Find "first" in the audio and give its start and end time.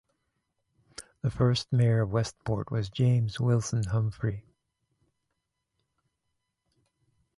1.29-1.71